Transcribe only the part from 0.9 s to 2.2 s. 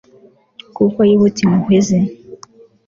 yibutse impuhwe ze